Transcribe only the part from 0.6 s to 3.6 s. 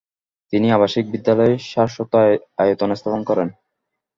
আবাসিক বিদ্যালয় সারস্বত আয়তন স্থাপন করেন।